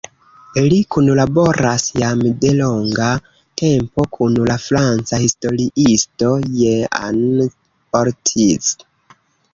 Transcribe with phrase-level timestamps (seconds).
[0.69, 3.09] Li kunlaboras jam de longa
[3.63, 7.23] tempo kun la franca historiisto Jean
[8.03, 8.73] Ortiz.